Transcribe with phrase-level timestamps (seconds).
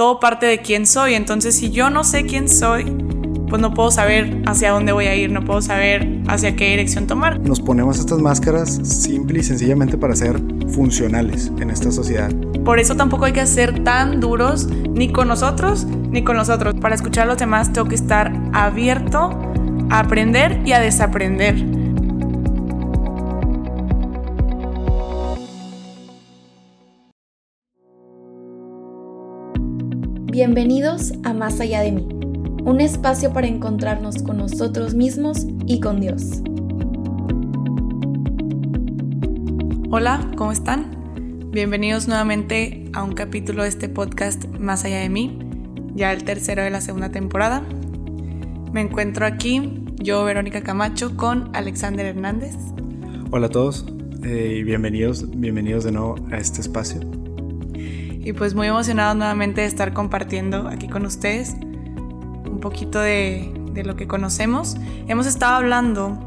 [0.00, 1.12] todo parte de quién soy.
[1.12, 2.84] Entonces, si yo no sé quién soy,
[3.50, 7.06] pues no puedo saber hacia dónde voy a ir, no puedo saber hacia qué dirección
[7.06, 7.38] tomar.
[7.38, 12.30] Nos ponemos estas máscaras simple y sencillamente para ser funcionales en esta sociedad.
[12.64, 16.76] Por eso tampoco hay que ser tan duros ni con nosotros ni con nosotros.
[16.80, 19.38] Para escuchar a los demás tengo que estar abierto
[19.90, 21.62] a aprender y a desaprender.
[30.42, 32.08] Bienvenidos a Más allá de mí
[32.64, 36.40] un espacio para encontrarnos con nosotros mismos y con Dios.
[39.90, 41.50] Hola, ¿cómo están?
[41.50, 45.38] Bienvenidos nuevamente a un capítulo de este podcast Más allá de mí,
[45.94, 47.62] ya el tercero de la segunda temporada.
[48.72, 52.56] Me encuentro aquí, yo Verónica Camacho, con Alexander Hernández.
[53.30, 53.84] Hola a todos
[54.24, 57.19] eh, y bienvenidos, bienvenidos de nuevo a este espacio.
[58.22, 61.56] Y pues muy emocionados nuevamente de estar compartiendo aquí con ustedes
[62.50, 63.52] un poquito de,
[63.84, 64.76] lo que conocemos.
[65.08, 66.18] Hemos estado hablando,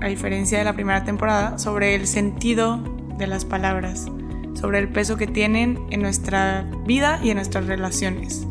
[0.00, 2.78] a diferencia de la primera temporada, sobre el sentido
[3.18, 4.06] de las palabras,
[4.54, 8.46] sobre el peso que tienen en nuestra vida y en nuestras relaciones.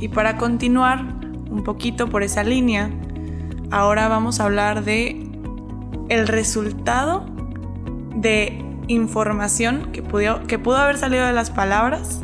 [0.00, 1.04] Y para continuar
[1.50, 2.88] un poquito por esa línea,
[3.70, 5.30] ahora vamos a hablar de
[6.08, 7.26] el resultado
[8.16, 12.20] de información que pudo, que pudo haber salido de las palabras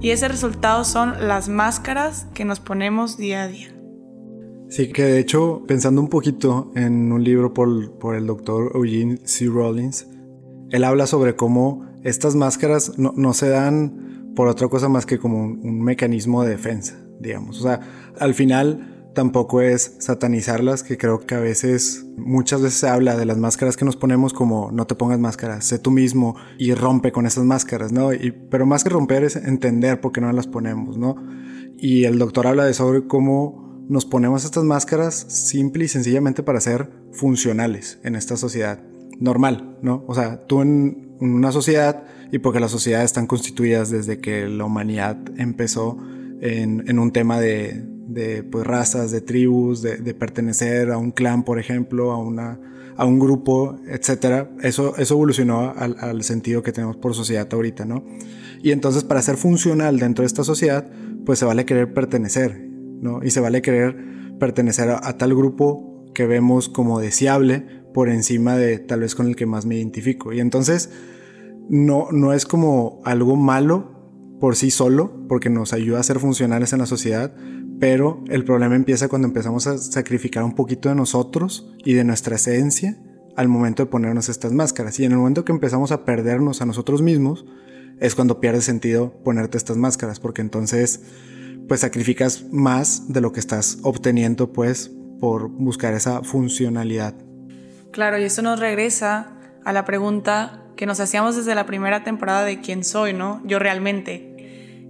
[0.00, 3.68] y ese resultado son las máscaras que nos ponemos día a día.
[4.68, 9.18] Sí, que de hecho, pensando un poquito en un libro por, por el doctor Eugene
[9.24, 9.46] C.
[9.46, 10.08] Rollins,
[10.70, 15.18] él habla sobre cómo estas máscaras no, no se dan por otra cosa más que
[15.18, 17.60] como un, mecanismo de defensa, digamos.
[17.60, 17.80] O sea,
[18.18, 23.26] al final tampoco es satanizarlas, que creo que a veces, muchas veces se habla de
[23.26, 27.12] las máscaras que nos ponemos como no te pongas máscaras, sé tú mismo y rompe
[27.12, 28.12] con esas máscaras, ¿no?
[28.12, 31.16] Y, pero más que romper es entender por qué no las ponemos, ¿no?
[31.78, 36.60] Y el doctor habla de sobre cómo nos ponemos estas máscaras simple y sencillamente para
[36.60, 38.80] ser funcionales en esta sociedad
[39.18, 40.04] normal, ¿no?
[40.06, 44.64] O sea, tú en una sociedad y porque las sociedades están constituidas desde que la
[44.64, 45.98] humanidad empezó
[46.40, 47.84] en, un tema de,
[48.50, 52.60] pues, razas, de tribus, de, pertenecer a un clan, por ejemplo, a, una,
[52.96, 54.50] a un grupo, etcétera.
[54.62, 58.04] Eso, eso evolucionó al, sentido que tenemos por sociedad ahorita, ¿no?
[58.62, 60.88] Y entonces para ser funcional dentro de esta sociedad,
[61.26, 62.68] pues se vale querer pertenecer
[63.22, 63.96] y se vale querer
[64.38, 69.36] pertenecer a, tal grupo que vemos como deseable por encima de tal vez con el
[69.36, 70.32] que más me identifico.
[70.32, 70.90] Y entonces
[71.68, 73.91] no, no es como algo malo
[74.42, 77.32] por sí solo, porque nos ayuda a ser funcionales en la sociedad,
[77.78, 82.34] pero el problema empieza cuando empezamos a sacrificar un poquito de nosotros y de nuestra
[82.34, 83.00] esencia
[83.36, 84.98] al momento de ponernos estas máscaras.
[84.98, 87.44] Y en el momento que empezamos a perdernos a nosotros mismos,
[88.00, 91.02] es cuando pierde sentido ponerte estas máscaras, porque entonces
[91.68, 97.14] pues sacrificas más de lo que estás obteniendo pues por buscar esa funcionalidad.
[97.92, 102.44] Claro, y eso nos regresa a la pregunta que nos hacíamos desde la primera temporada
[102.44, 103.40] de quién soy, ¿no?
[103.44, 104.31] Yo realmente.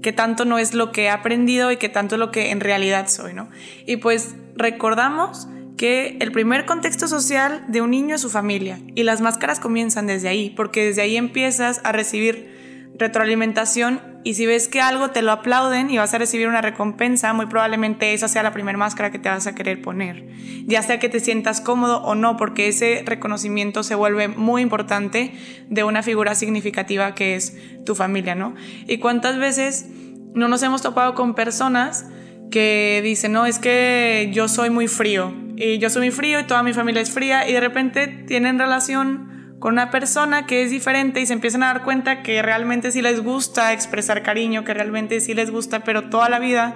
[0.02, 2.60] ¿Qué tanto no es lo que he aprendido y qué tanto es lo que en
[2.60, 3.48] realidad soy, ¿no?
[3.86, 9.04] Y pues recordamos que el primer contexto social de un niño es su familia y
[9.04, 12.61] las máscaras comienzan desde ahí, porque desde ahí empiezas a recibir
[12.98, 17.32] retroalimentación y si ves que algo te lo aplauden y vas a recibir una recompensa,
[17.32, 20.26] muy probablemente esa sea la primera máscara que te vas a querer poner.
[20.66, 25.32] Ya sea que te sientas cómodo o no, porque ese reconocimiento se vuelve muy importante
[25.68, 28.54] de una figura significativa que es tu familia, ¿no?
[28.86, 29.86] Y cuántas veces
[30.34, 32.06] no nos hemos topado con personas
[32.50, 36.44] que dicen, no, es que yo soy muy frío, y yo soy muy frío y
[36.44, 39.31] toda mi familia es fría, y de repente tienen relación
[39.62, 43.00] con una persona que es diferente y se empiezan a dar cuenta que realmente sí
[43.00, 46.74] les gusta expresar cariño, que realmente sí les gusta, pero toda la vida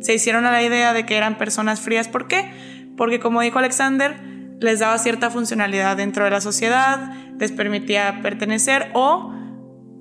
[0.00, 2.08] se hicieron a la idea de que eran personas frías.
[2.08, 2.50] ¿Por qué?
[2.96, 4.16] Porque como dijo Alexander,
[4.58, 9.32] les daba cierta funcionalidad dentro de la sociedad, les permitía pertenecer o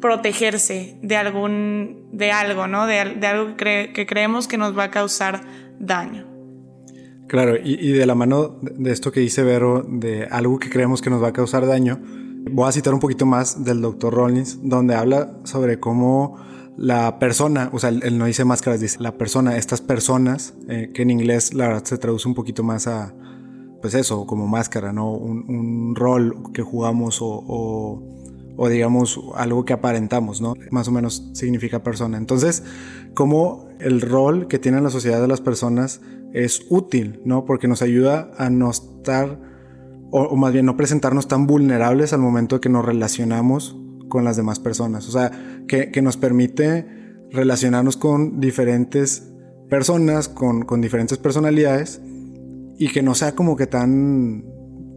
[0.02, 2.88] protegerse de algún de algo, ¿no?
[2.88, 5.42] De, algo que, creemos que nos va a causar
[5.80, 6.25] daño.
[7.28, 11.04] Claro, y, y, de la mano de esto que dice Vero, de algo que creemos
[11.04, 14.60] que nos va a causar daño, Voy a citar un poquito más del doctor Rollins,
[14.62, 16.38] donde habla sobre cómo
[16.78, 21.04] la persona, o sea, él no dice máscaras, dice la persona, estas personas, eh, que
[21.04, 23.13] en inglés la verdad se traduce un poquito más a,
[23.81, 25.12] pues eso, como máscara, ¿no?
[25.12, 28.01] Un, rol que jugamos o,
[28.57, 30.54] o, digamos algo que aparentamos, ¿no?
[30.72, 32.18] Más o menos significa persona.
[32.18, 32.63] Entonces,
[33.13, 36.01] cómo el rol que tiene la sociedad de las personas
[36.34, 37.45] es útil, ¿no?
[37.45, 39.53] Porque nos ayuda a no estar
[40.15, 43.75] o, más bien no presentarnos tan vulnerables al momento que nos relacionamos
[44.10, 45.07] con las demás personas.
[45.07, 45.31] O sea,
[45.68, 46.86] que, nos permite
[47.31, 49.33] relacionarnos con diferentes
[49.69, 52.00] personas, con, con diferentes personalidades
[52.77, 54.45] y que no sea como que tan,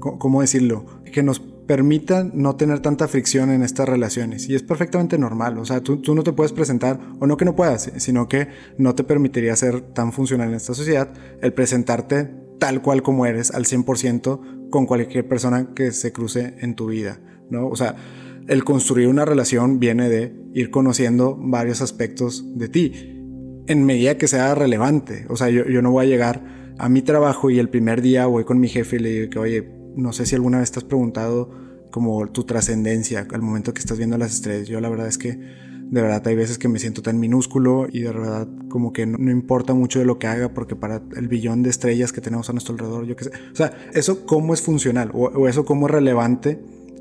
[0.01, 0.85] ¿cómo decirlo?
[1.11, 4.51] Que nos permita no tener tanta fricción en estas relaciones.
[4.51, 5.57] Y es perfectamente normal.
[5.59, 8.49] O sea, tú, tú, no te puedes presentar, o no que no puedas, sino que
[8.77, 11.11] no te permitiría ser tan funcional en esta sociedad
[11.41, 16.75] el presentarte tal cual como eres al 100% con cualquier persona que se cruce en
[16.75, 17.21] tu vida,
[17.51, 17.69] ¿no?
[17.69, 17.97] O sea,
[18.49, 22.93] el construir una relación viene de ir conociendo varios aspectos de ti,
[23.67, 25.27] en medida que sea relevante.
[25.29, 28.27] O sea, yo, yo no voy a llegar a mi trabajo y el primer día
[28.27, 30.79] voy con mi jefe y le digo que, oye, no sé si alguna vez te
[30.79, 31.51] has preguntado
[31.91, 34.69] como tu trascendencia al momento que estás viendo las estrellas.
[34.69, 35.39] Yo la verdad es que
[35.91, 39.31] de verdad hay veces que me siento tan minúsculo y de verdad como que no,
[39.31, 42.53] importa mucho de lo que haga porque para el billón de estrellas que tenemos a
[42.53, 43.31] nuestro alrededor, yo qué sé.
[43.53, 46.59] O sea, eso cómo es funcional o, eso cómo es relevante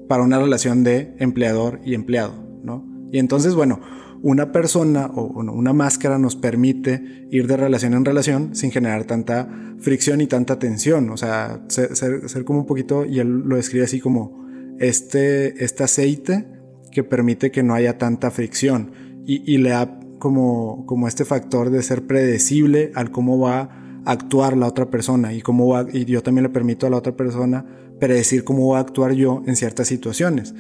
[0.08, 2.34] para una relación de empleador y empleado,
[2.64, 2.86] ¿no?
[3.12, 3.82] Y entonces, bueno,
[4.22, 9.50] una persona o una máscara nos permite ir de relación en relación sin generar tanta
[9.80, 11.10] fricción y tanta tensión.
[11.10, 14.46] O sea, ser, como un poquito, y él lo describe así como
[14.80, 16.55] este, este aceite
[16.96, 18.94] que permite que no haya tanta fricción
[19.28, 24.56] y, le da como, como este factor de ser predecible al cómo va a actuar
[24.56, 27.66] la otra persona y cómo va, y yo también le permito a la otra persona
[28.00, 30.56] predecir cómo va a actuar yo en ciertas situaciones.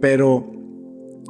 [0.00, 0.50] Pero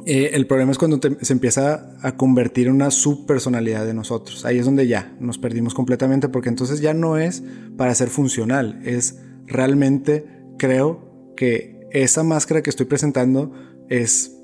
[0.07, 4.43] eh, el problema es cuando se empieza a convertir en una subpersonalidad de nosotros.
[4.43, 7.43] Ahí es donde ya nos perdimos completamente porque entonces ya no es
[7.77, 10.25] para ser funcional, es realmente
[10.57, 13.51] creo que esa máscara que estoy presentando
[13.89, 14.36] es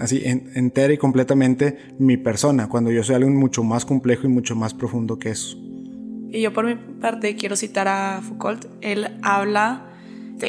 [0.00, 4.56] así entera y completamente mi persona, cuando yo soy alguien mucho más complejo y mucho
[4.56, 5.56] más profundo que eso.
[6.30, 9.92] Y yo por mi parte quiero citar a Foucault, él habla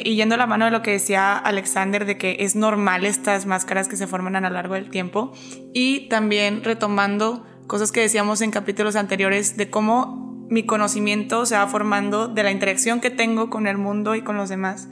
[0.04, 3.46] y yendo a la mano de lo que decía Alexander, de que es normal estas
[3.46, 5.32] máscaras que se forman a lo largo del tiempo,
[5.72, 11.66] y también retomando cosas que decíamos en capítulos anteriores de cómo mi conocimiento se va
[11.66, 14.88] formando de la interacción que tengo con el mundo y con los demás.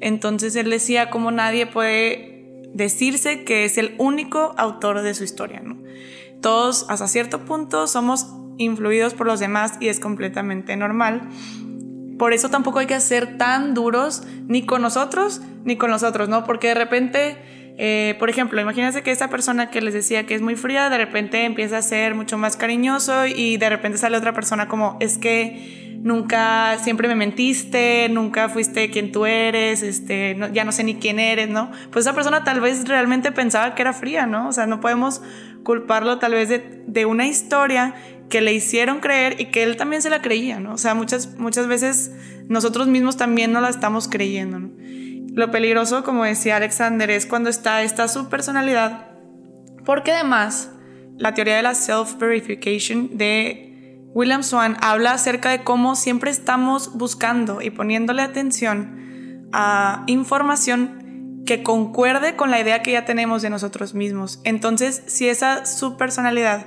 [0.00, 2.29] Entonces él decía cómo nadie puede
[2.74, 5.60] decirse que es el único autor de su historia.
[5.60, 5.78] ¿no?
[6.40, 8.26] Todos hasta cierto punto somos
[8.58, 11.22] influidos por los demás y es completamente normal.
[12.18, 16.28] Por eso tampoco hay que ser tan duros ni con nosotros ni con los otros,
[16.28, 16.44] ¿no?
[16.44, 17.36] Porque de repente,
[17.78, 20.98] eh, por ejemplo, imagínense que esa persona que les decía que es muy fría, de
[20.98, 25.16] repente empieza a ser mucho más cariñoso y de repente sale otra persona como, es
[25.16, 30.94] que nunca, siempre me mentiste, nunca fuiste quien tú eres, este, ya no sé ni
[30.96, 31.70] quién eres, ¿no?
[31.90, 34.48] Pues esa persona tal vez realmente pensaba que era fría, ¿no?
[34.48, 35.22] O sea, no podemos
[35.62, 37.94] culparlo tal vez de, de una historia
[38.30, 40.74] que le hicieron creer y que él también se la creía, ¿no?
[40.74, 42.12] O sea, muchas, muchas veces
[42.48, 44.70] nosotros mismos también no la estamos creyendo, ¿no?
[45.32, 49.10] Lo peligroso, como decía Alexander, es cuando está esta subpersonalidad,
[49.84, 50.72] porque además
[51.16, 53.69] la teoría de la self-verification de
[54.12, 61.62] William Swan habla acerca de cómo siempre estamos buscando y poniéndole atención a información que
[61.62, 64.40] concuerde con la idea que ya tenemos de nosotros mismos.
[64.44, 66.66] Entonces, si esa subpersonalidad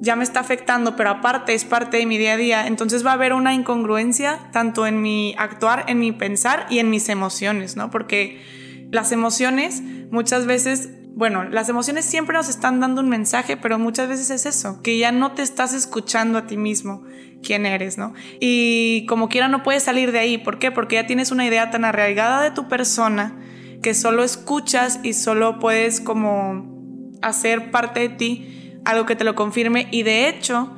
[0.00, 3.10] ya me está afectando, pero aparte es parte de mi día a día, entonces va
[3.10, 7.76] a haber una incongruencia tanto en mi actuar, en mi pensar y en mis emociones,
[7.76, 7.90] ¿no?
[7.90, 8.42] Porque
[8.90, 14.08] las emociones muchas veces, bueno, las emociones siempre nos están dando un mensaje, pero muchas
[14.08, 17.04] veces es eso, que ya no te estás escuchando a ti mismo
[17.42, 18.14] quién eres, ¿no?
[18.40, 20.72] Y como quiera no puedes salir de ahí, ¿por qué?
[20.72, 23.38] Porque ya tienes una idea tan arraigada de tu persona
[23.80, 29.34] que solo escuchas y solo puedes como hacer parte de ti algo que te lo
[29.34, 30.76] confirme y de hecho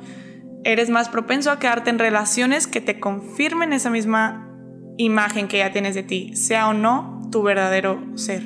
[0.63, 4.49] eres más propenso a quedarte en relaciones que te confirmen esa misma
[4.97, 8.43] imagen que ya tienes de ti, sea o no tu verdadero ser.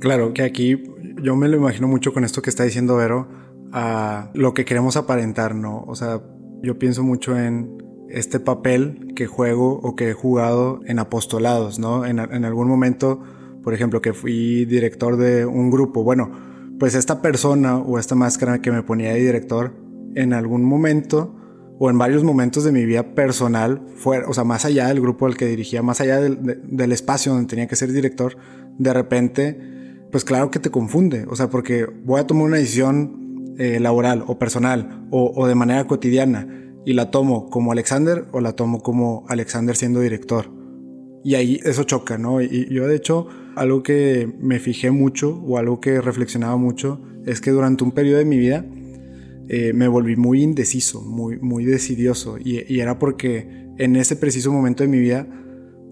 [0.00, 0.82] Claro, que aquí
[1.22, 3.28] yo me lo imagino mucho con esto que está diciendo Vero,
[3.72, 5.84] a lo que queremos aparentar, ¿no?
[5.86, 6.20] O sea,
[6.62, 12.04] yo pienso mucho en este papel que juego o que he jugado en apostolados, ¿no?
[12.04, 13.22] En, algún momento,
[13.62, 16.30] por ejemplo, que fui director de un grupo, bueno,
[16.78, 19.74] pues esta persona o esta máscara que me ponía de director
[20.14, 21.34] en algún momento
[21.78, 25.26] o en varios momentos de mi vida personal, fuera, o sea, más allá del grupo
[25.26, 28.36] al que dirigía, más allá del, espacio donde tenía que ser director,
[28.78, 29.58] de repente,
[30.12, 34.22] pues claro que te confunde, o sea, porque voy a tomar una decisión eh, laboral
[34.26, 36.46] o personal o, de manera cotidiana
[36.84, 40.50] y la tomo como Alexander o la tomo como Alexander siendo director.
[41.24, 42.42] Y ahí eso choca, ¿no?
[42.42, 47.40] Y yo de hecho algo que me fijé mucho o algo que reflexionaba mucho es
[47.40, 48.66] que durante un periodo de mi vida
[49.48, 54.82] eh, me volví muy indeciso, muy, muy decidioso y, era porque en ese preciso momento
[54.82, 55.26] de mi vida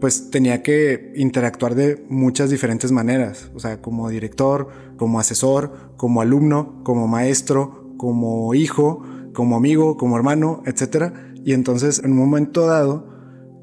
[0.01, 6.23] pues tenía que interactuar de muchas diferentes maneras, o sea, como director, como asesor, como
[6.23, 9.03] alumno, como maestro, como hijo,
[9.35, 11.13] como amigo, como hermano, etc.
[11.45, 13.07] Y entonces en un momento dado,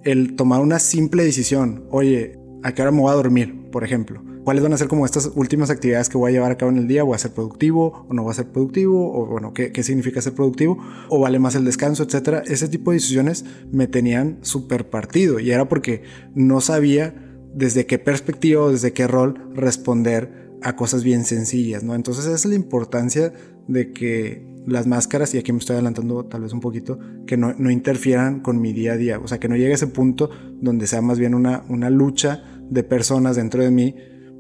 [0.04, 3.70] el tomar una simple decisión, oye, ¿a qué hora me voy a dormir?
[3.72, 4.22] Por ejemplo.
[4.48, 6.78] ¿Cuáles van a ser como estas últimas actividades que voy a llevar a cabo en
[6.78, 7.04] el día?
[7.04, 9.12] ¿Voy a ser productivo o no voy a ser productivo?
[9.14, 10.78] ¿O bueno, qué, qué significa ser productivo?
[11.10, 12.44] ¿O vale más el descanso, etcétera?
[12.48, 17.14] Ese tipo de decisiones me tenían súper partido y era porque no sabía
[17.54, 21.94] desde qué perspectiva o desde qué rol responder a cosas bien sencillas, ¿no?
[21.94, 23.34] Entonces esa es la importancia
[23.68, 27.52] de que las máscaras, y aquí me estoy adelantando tal vez un poquito, que no,
[27.70, 29.20] interfieran con mi día a día.
[29.20, 30.30] O sea, que no llegue a ese punto
[30.62, 33.94] donde sea más bien una, una lucha de personas dentro de mí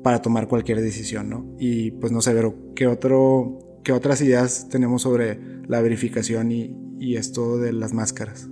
[0.03, 1.55] para tomar cualquier decisión, ¿no?
[1.59, 6.75] Y pues no sé, pero ¿qué, otro, qué otras ideas tenemos sobre la verificación y,
[6.99, 8.49] y esto de las máscaras?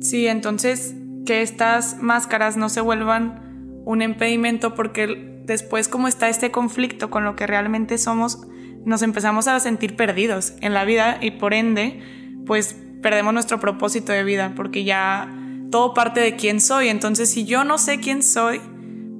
[0.00, 0.94] Sí, entonces
[1.24, 7.24] que estas máscaras no se vuelvan un impedimento porque después como está este conflicto con
[7.24, 8.46] lo que realmente somos,
[8.84, 12.00] nos empezamos a sentir perdidos en la vida y por ende,
[12.46, 15.32] pues perdemos nuestro propósito de vida porque ya
[15.70, 16.88] todo parte de quién soy.
[16.88, 18.60] Entonces, si yo no sé quién soy,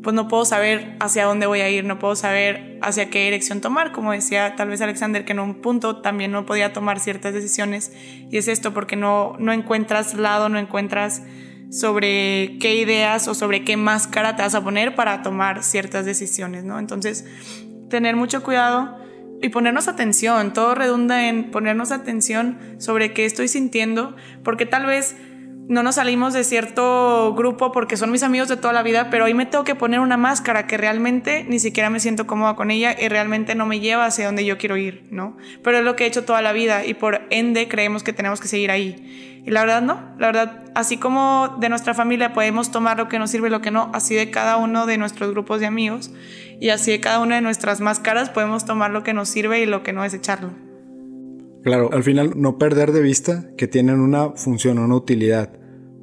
[0.02, 3.60] pues no puedo saber hacia dónde voy a ir, no puedo saber hacia qué dirección
[3.60, 3.92] tomar.
[3.92, 7.92] Como decía tal vez Alexander, que en un punto también no podía tomar ciertas decisiones.
[8.30, 11.22] Y es esto, porque no, no encuentras lado, no encuentras
[11.70, 16.64] sobre qué ideas o sobre qué máscara te vas a poner para tomar ciertas decisiones,
[16.64, 16.78] ¿no?
[16.78, 17.24] Entonces,
[17.88, 18.98] tener mucho cuidado
[19.40, 25.16] y ponernos atención, todo redunda en ponernos atención sobre qué estoy sintiendo, porque tal vez
[25.68, 29.24] no nos salimos de cierto grupo porque son mis amigos de toda la vida, pero
[29.24, 32.70] hoy me tengo que poner una máscara que realmente ni siquiera me siento cómoda con
[32.70, 35.36] ella y realmente no me lleva hacia donde yo quiero ir, ¿no?
[35.62, 38.40] Pero es lo que he hecho toda la vida y por ende creemos que tenemos
[38.40, 39.42] que seguir ahí.
[39.44, 43.18] Y la verdad no, la verdad, así como de nuestra familia podemos tomar lo que
[43.18, 46.12] nos sirve y lo que no, así de cada uno de nuestros grupos de amigos
[46.60, 49.66] y así de cada una de nuestras máscaras podemos tomar lo que nos sirve y
[49.66, 50.50] lo que no desecharlo.
[51.62, 55.52] Claro, al final no perder de vista que tienen una función, una utilidad,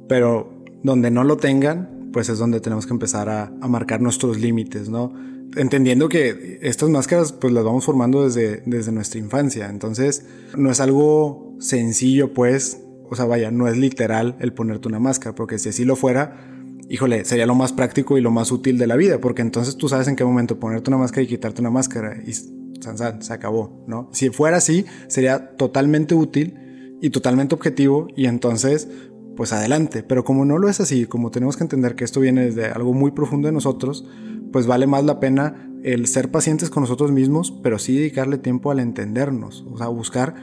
[0.08, 4.88] pero donde no lo tengan, pues es donde tenemos que empezar a, marcar nuestros límites,
[4.88, 5.12] ¿no?
[5.56, 10.24] Entendiendo que estas máscaras pues las vamos formando desde, desde nuestra infancia, entonces
[10.56, 15.34] no es algo sencillo pues, o sea, vaya, no es literal el ponerte una máscara,
[15.34, 16.46] porque si así lo fuera,
[16.88, 19.88] híjole, sería lo más práctico y lo más útil de la vida, porque entonces tú
[19.88, 22.32] sabes en qué momento ponerte una máscara y quitarte una máscara y
[22.80, 24.08] san, san, se acabó, ¿no?
[24.12, 28.88] Si fuera así, sería totalmente útil y totalmente objetivo y entonces,
[29.36, 32.44] pues adelante, pero como no lo es así, como tenemos que entender que esto viene
[32.44, 34.06] desde algo muy profundo de nosotros,
[34.52, 38.70] pues vale más la pena el ser pacientes con nosotros mismos, pero sí dedicarle tiempo
[38.70, 40.34] al entendernos, o sea, buscar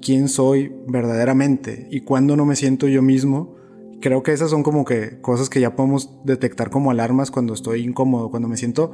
[0.00, 3.54] quién soy verdaderamente y cuándo no me siento yo mismo
[4.04, 7.82] creo que esas son como que cosas que ya podemos detectar como alarmas cuando estoy
[7.82, 8.92] incómodo, cuando me siento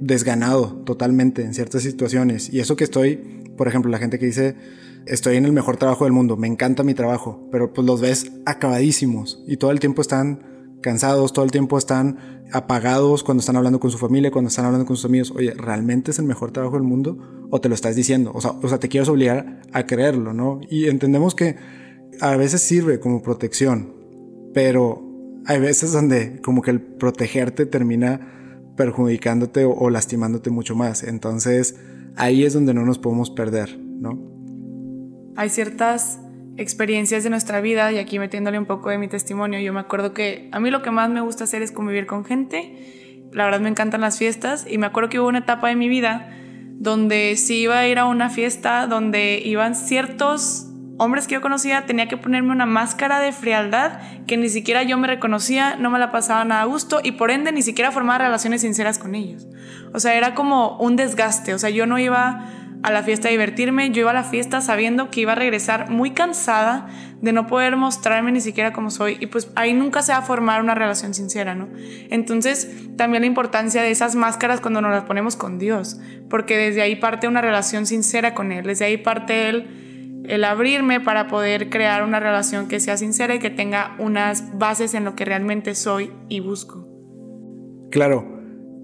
[0.00, 2.52] desganado totalmente en ciertas situaciones.
[2.52, 3.16] Y eso que estoy,
[3.56, 4.56] por ejemplo, la gente que dice,
[5.06, 8.32] estoy en el mejor trabajo del mundo, me encanta mi trabajo, pero pues los ves
[8.46, 10.42] acabadísimos y todo el tiempo están
[10.80, 14.86] cansados, todo el tiempo están apagados cuando están hablando con su familia, cuando están hablando
[14.86, 15.32] con sus amigos.
[15.34, 17.18] Oye, ¿realmente es el mejor trabajo del mundo?
[17.50, 18.30] ¿O te lo estás diciendo?
[18.34, 20.60] O sea, o sea te quieres obligar a creerlo, ¿no?
[20.70, 21.56] Y entendemos que
[22.20, 23.92] a veces sirve como protección,
[24.54, 25.04] pero
[25.46, 28.37] hay veces donde como que el protegerte termina
[28.78, 31.02] perjudicándote o, lastimándote mucho más.
[31.02, 31.78] Entonces
[32.16, 34.18] ahí es donde no nos podemos perder, ¿no?
[35.36, 36.20] Hay ciertas
[36.56, 40.14] experiencias de nuestra vida y aquí metiéndole un poco de mi testimonio, yo me acuerdo
[40.14, 43.26] que a mí lo que más me gusta hacer es convivir con gente.
[43.32, 45.88] La verdad me encantan las fiestas y me acuerdo que hubo una etapa de mi
[45.88, 46.34] vida
[46.80, 50.67] donde si iba a ir a una fiesta donde iban ciertos
[50.98, 54.98] hombres que yo conocía, tenía que ponerme una máscara de frialdad que ni siquiera yo
[54.98, 58.18] me reconocía, no me la pasaba nada a gusto y por ende ni siquiera formaba
[58.18, 59.46] relaciones sinceras con ellos.
[59.94, 62.44] O sea, era como un desgaste, o sea, yo no iba
[62.82, 65.90] a la fiesta a divertirme, yo iba a la fiesta sabiendo que iba a regresar
[65.90, 66.86] muy cansada
[67.20, 70.22] de no poder mostrarme ni siquiera como soy y pues ahí nunca se va a
[70.22, 71.68] formar una relación sincera, ¿no?
[72.10, 76.00] Entonces también la importancia de esas máscaras cuando nos las ponemos con Dios,
[76.30, 79.87] porque desde ahí parte una relación sincera con Él, desde ahí parte Él
[80.28, 84.94] el abrirme para poder crear una relación que sea sincera y que tenga unas bases
[84.94, 86.86] en lo que realmente soy y busco.
[87.90, 88.36] Claro.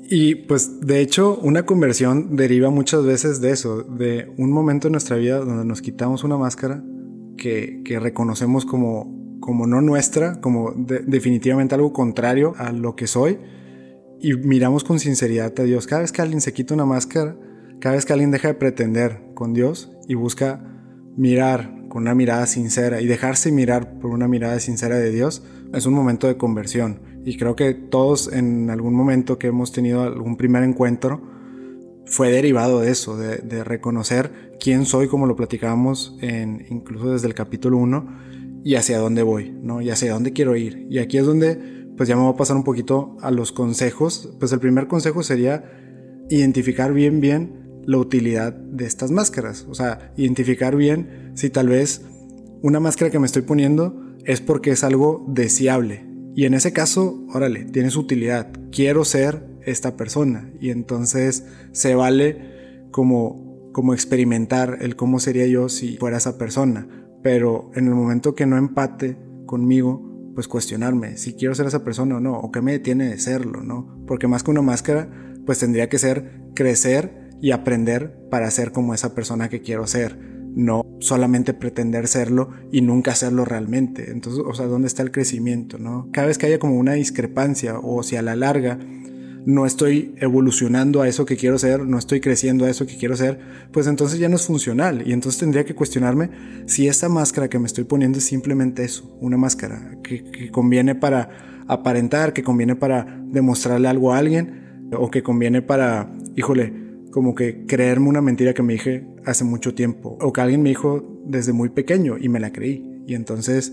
[0.09, 4.93] Y pues de hecho una conversión deriva muchas veces de eso, de un momento en
[4.93, 6.83] nuestra vida donde nos quitamos una máscara
[7.37, 13.39] que, reconocemos como, como no nuestra, como definitivamente algo contrario a lo que soy
[14.21, 15.87] y miramos con sinceridad a Dios.
[15.87, 17.37] Cada vez que alguien se quita una máscara,
[17.81, 20.74] cada vez que alguien deja de pretender con Dios y busca
[21.17, 25.87] mirar con una mirada sincera y dejarse mirar por una mirada sincera de Dios es
[25.87, 27.01] un momento de conversión.
[27.25, 31.23] Y creo que todos en algún momento que hemos tenido algún primer encuentro,
[32.07, 37.35] fue derivado de eso, de, reconocer quién soy, como lo platicábamos en, incluso desde el
[37.35, 39.81] capítulo 1, y hacia dónde voy, ¿no?
[39.81, 40.87] Y hacia dónde quiero ir.
[40.91, 41.57] Y aquí es donde,
[41.97, 44.35] pues ya me voy a pasar un poquito a los consejos.
[44.39, 45.65] Pues el primer consejo sería
[46.29, 49.67] identificar bien, bien la utilidad de estas máscaras.
[49.69, 52.03] O sea, identificar bien si tal vez
[52.63, 56.07] una máscara que me estoy poniendo es porque es algo deseable.
[56.35, 58.51] Y en ese caso, órale, tiene su utilidad.
[58.73, 60.51] Quiero ser esta persona.
[60.61, 66.89] Y entonces se vale como, como experimentar el cómo sería yo si fuera esa persona.
[67.23, 72.17] Pero en el momento que no empate conmigo, pues cuestionarme si quiero ser esa persona
[72.17, 74.03] o no, o qué me detiene de serlo, ¿no?
[74.07, 75.09] Porque más que una máscara,
[75.47, 80.19] pues tendría que ser crecer y aprender para ser como esa persona que quiero ser,
[80.55, 84.13] no solamente pretender serlo y nunca serlo realmente.
[84.13, 86.09] Entonces, o sea, ¿dónde está el crecimiento, no?
[86.11, 88.79] Cada vez que haya como una discrepancia o si a la larga
[89.45, 93.15] no estoy evolucionando a eso que quiero ser, no estoy creciendo a eso que quiero
[93.15, 93.39] ser,
[93.73, 95.07] pues entonces ya no es funcional.
[95.07, 96.31] Y entonces tendría que cuestionarme
[96.65, 101.65] si esa máscara que me estoy poniendo es simplemente eso, una máscara que, conviene para
[101.69, 106.84] aparentar, que conviene para demostrarle algo a alguien, o que conviene para, híjole,
[107.15, 110.71] como que creerme una mentira que me dije hace mucho tiempo, o que alguien me
[110.71, 112.85] dijo desde muy pequeño y me la creí.
[113.07, 113.73] Y entonces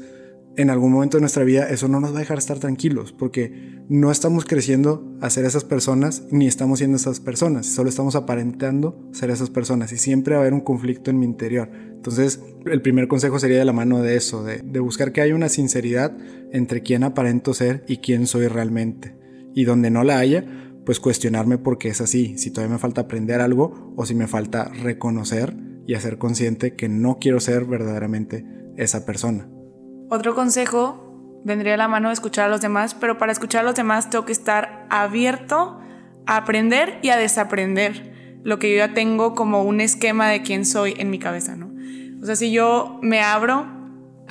[0.58, 3.82] en algún momento de nuestra vida eso no nos va a dejar estar tranquilos, porque
[3.90, 9.10] no estamos creciendo a ser esas personas, ni estamos siendo esas personas, solo estamos aparentando
[9.12, 11.72] ser esas personas y siempre va a haber un conflicto en mi interior.
[11.74, 15.50] Entonces, el primer consejo sería de la mano de eso, de, buscar que haya una
[15.50, 16.16] sinceridad
[16.52, 19.16] entre quién aparento ser y quién soy realmente.
[19.56, 20.46] Y donde no la haya,
[20.86, 24.28] pues cuestionarme por qué es así, si todavía me falta aprender algo o si me
[24.28, 28.46] falta reconocer y hacer consciente que no quiero ser verdaderamente
[28.78, 29.48] esa persona.
[30.10, 33.66] Otro consejo vendría a la mano de escuchar a los demás, pero para escuchar a
[33.66, 35.80] los demás tengo que estar abierto
[36.26, 40.66] a aprender y a desaprender lo que yo ya tengo como un esquema de quién
[40.66, 41.72] soy en mi cabeza, ¿no?
[42.22, 43.81] O sea, si yo me abro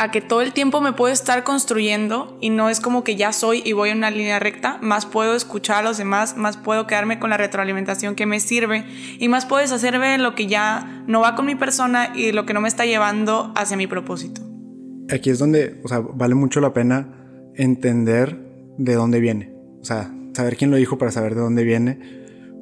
[0.00, 3.32] a que todo el tiempo me puedo estar construyendo y no es como que ya
[3.32, 6.86] soy y voy en una línea recta, más puedo escuchar a los demás, más puedo
[6.86, 8.84] quedarme con la retroalimentación que me sirve
[9.18, 12.46] y más puedo deshacerme de lo que ya no va con mi persona y lo
[12.46, 14.50] que no me está llevando hacia mi propósito
[15.12, 18.38] aquí es donde, o sea, vale mucho la pena entender
[18.78, 19.52] de dónde viene.
[19.80, 21.98] O sea, saber quién lo dijo para saber de dónde viene,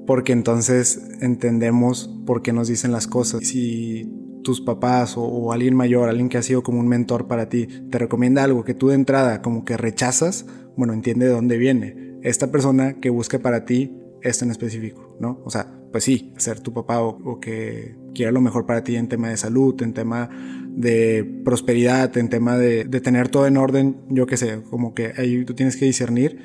[0.07, 3.46] porque entonces entendemos por qué nos dicen las cosas.
[3.46, 4.11] Si
[4.42, 7.98] tus papás o, alguien mayor, alguien que ha sido como un mentor para ti, te
[7.98, 10.46] recomienda algo que tú de entrada como que rechazas,
[10.77, 12.18] bueno, entiende de dónde viene.
[12.22, 15.40] Esta persona que busca para ti esto en específico, ¿no?
[15.44, 19.09] O sea, pues sí, ser tu papá o, que quiera lo mejor para ti en
[19.09, 20.29] tema de salud, en tema
[20.70, 25.44] de prosperidad, en tema de, tener todo en orden, yo qué sé, como que ahí
[25.44, 26.38] tú tienes que discernir,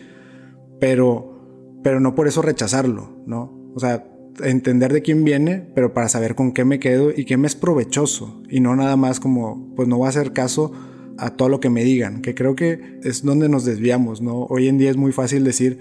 [0.79, 3.71] pero, pero no por eso rechazarlo, ¿no?
[3.75, 7.38] O sea, entender de quién viene, pero para saber con qué me quedo y qué
[7.38, 10.72] me es provechoso, y no nada más como, pues no voy a hacer caso
[11.17, 14.46] a todo lo que me digan, que creo que es donde nos desviamos, ¿no?
[14.46, 15.80] Hoy en día es muy fácil decir,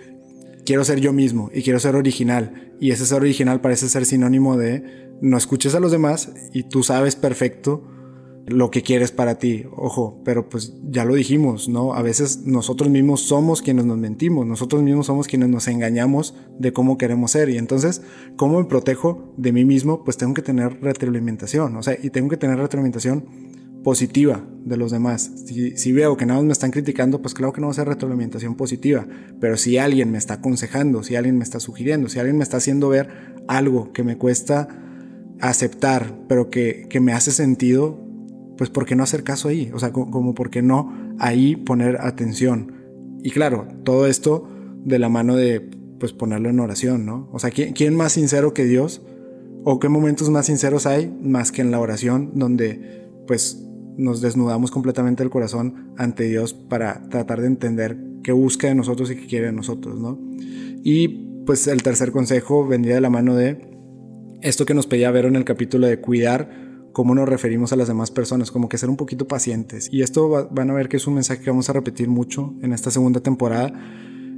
[0.65, 2.73] quiero ser yo mismo y quiero ser original.
[2.81, 6.83] Y ese ser original parece ser sinónimo de no escuches a los demás y tú
[6.83, 7.85] sabes perfecto
[8.46, 9.64] lo que quieres para ti.
[9.76, 11.94] Ojo, pero pues ya lo dijimos, ¿no?
[11.94, 16.72] A veces nosotros mismos somos quienes nos mentimos, nosotros mismos somos quienes nos engañamos de
[16.72, 17.48] cómo queremos ser.
[17.48, 18.02] Y entonces,
[18.37, 20.05] ¿cómo me protejo de mí mismo?
[20.05, 23.24] Pues tengo que tener retroalimentación, o sea, y tengo que tener retroalimentación
[23.83, 25.31] positiva de los demás.
[25.46, 27.88] Si, veo que nada más me están criticando, pues claro que no va a ser
[27.88, 29.07] retroalimentación positiva.
[29.40, 32.59] Pero si alguien me está aconsejando, si alguien me está sugiriendo, si alguien me está
[32.59, 33.09] haciendo ver
[33.48, 34.68] algo que me cuesta
[35.40, 38.00] aceptar, pero que, me hace sentido,
[38.62, 39.72] pues ¿por qué no hacer caso ahí?
[39.75, 42.75] O sea, como, por qué no ahí poner atención.
[43.20, 44.48] Y claro, todo esto
[44.85, 47.29] de la mano de pues ponerlo en oración, ¿no?
[47.33, 49.03] O sea, ¿quién, ¿quién más sincero que Dios?
[49.64, 54.70] ¿O qué momentos más sinceros hay más que en la oración donde pues nos desnudamos
[54.70, 59.27] completamente el corazón ante Dios para tratar de entender qué busca de nosotros y qué
[59.27, 60.20] quiere de nosotros, ¿no?
[60.85, 63.72] Y pues el tercer consejo vendría de la mano de
[64.40, 67.88] esto que nos pedía ver en el capítulo de cuidar cómo nos referimos a las
[67.88, 69.88] demás personas, como que ser un poquito pacientes.
[69.90, 72.72] Y esto van a ver que es un mensaje que vamos a repetir mucho en
[72.72, 73.72] esta segunda temporada.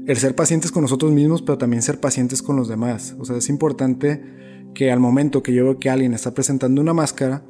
[0.06, 3.16] El ser pacientes con nosotros mismos, pero también ser pacientes con los demás.
[3.18, 4.22] O sea, es importante
[4.74, 7.44] que al momento que yo veo que alguien está presentando una máscara,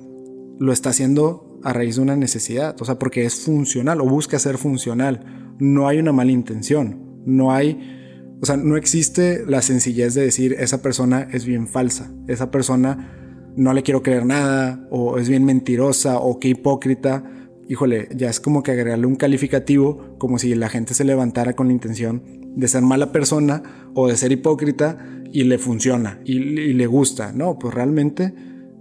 [0.59, 4.39] lo está haciendo a raíz de una necesidad, o sea, porque es funcional o busca
[4.39, 5.55] ser funcional.
[5.59, 10.55] No hay una mala intención, no hay, o sea, no existe la sencillez de decir
[10.59, 13.24] esa persona es bien falsa, esa persona
[13.57, 17.25] no le quiero creer nada o es bien mentirosa o qué hipócrita,
[17.69, 21.69] híjole, ya es como que agregarle un calificativo, como si la gente se levantara con
[21.69, 22.23] la intención
[22.57, 24.99] de ser mala persona o de ser hipócrita
[25.33, 27.33] y le funciona y, le gusta.
[27.33, 28.35] No, pues realmente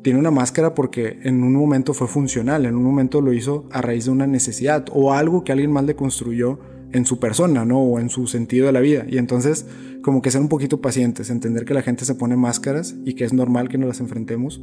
[0.03, 3.81] tiene una máscara porque en un momento fue funcional, en un momento lo hizo a
[3.81, 6.59] raíz de una necesidad o algo que alguien más le construyó
[6.91, 7.79] en su persona, ¿no?
[7.79, 9.05] O en su sentido de la vida.
[9.09, 9.65] Y entonces,
[10.04, 13.24] como que ser un poquito pacientes, entender que la gente se pone máscaras y que
[13.24, 14.62] es normal que nos las enfrentemos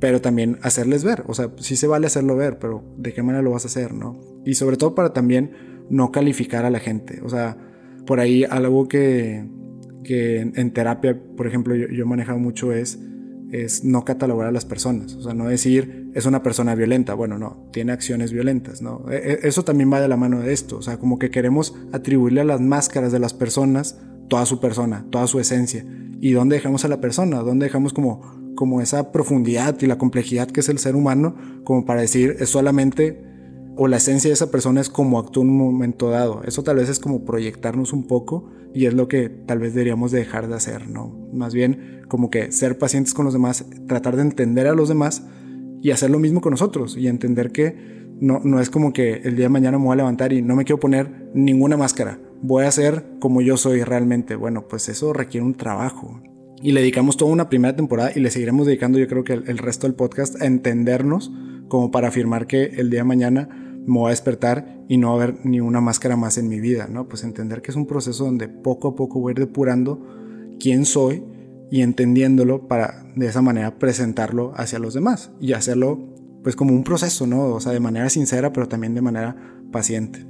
[0.00, 3.42] pero también hacerles ver, o sea, sí se vale hacerlo ver, pero ¿de qué manera
[3.42, 4.20] lo vas a hacer, no?
[4.44, 5.52] Y sobre todo para también
[5.90, 7.56] no calificar a la gente, o sea,
[8.06, 9.44] por ahí algo que,
[10.04, 12.98] que en, terapia, por ejemplo, yo, yo, he manejado mucho es,
[13.50, 17.38] es no catalogar a las personas, o sea, no decir es una persona violenta, bueno,
[17.38, 19.10] no, tiene acciones violentas, ¿no?
[19.10, 21.74] E, e, eso también va de la mano de esto, o sea, como que queremos
[21.92, 25.84] atribuirle a las máscaras de las personas toda su persona, toda su esencia.
[26.20, 27.38] ¿Y dónde dejamos a la persona?
[27.38, 31.84] ¿Dónde dejamos como como esa profundidad y la complejidad que es el ser humano, como
[31.84, 33.22] para decir es solamente
[33.76, 36.42] o la esencia de esa persona es como actúa en un momento dado.
[36.44, 40.10] Eso tal vez es como proyectarnos un poco y es lo que tal vez deberíamos
[40.10, 41.28] dejar de hacer, ¿no?
[41.32, 45.22] Más bien como que ser pacientes con los demás, tratar de entender a los demás
[45.80, 47.76] y hacer lo mismo con nosotros y entender que
[48.20, 50.56] no, no es como que el día de mañana me voy a levantar y no
[50.56, 52.18] me quiero poner ninguna máscara.
[52.40, 54.36] Voy a ser como yo soy realmente.
[54.36, 56.20] Bueno, pues eso requiere un trabajo.
[56.62, 59.58] Y le dedicamos toda una primera temporada y le seguiremos dedicando yo creo que el,
[59.58, 61.32] resto del podcast a entendernos
[61.68, 63.48] como para afirmar que el día de mañana
[63.86, 66.60] me voy a despertar y no va a haber ni una máscara más en mi
[66.60, 67.08] vida, ¿no?
[67.08, 70.04] Pues entender que es un proceso donde poco a poco voy a ir depurando
[70.58, 71.22] quién soy
[71.70, 75.98] y entendiéndolo para de esa manera presentarlo hacia los demás y hacerlo
[76.42, 77.44] pues como un proceso, ¿no?
[77.44, 79.36] O sea, de manera sincera, pero también de manera
[79.70, 80.26] paciente.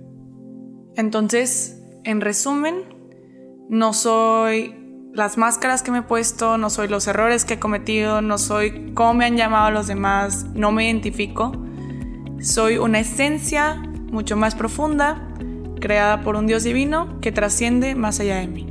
[0.97, 2.85] Entonces, en resumen,
[3.69, 4.75] no soy
[5.13, 8.93] las máscaras que me he puesto, no soy los errores que he cometido, no soy
[8.95, 11.53] cómo me han llamado los demás, no me identifico.
[12.41, 13.75] Soy una esencia
[14.11, 15.29] mucho más profunda,
[15.81, 18.67] creada por un Dios divino que trasciende más allá de mí.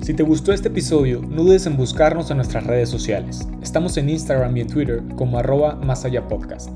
[0.00, 3.46] Si te gustó este episodio, no dudes en buscarnos en nuestras redes sociales.
[3.62, 6.70] Estamos en Instagram y en Twitter como arroba más allá podcast.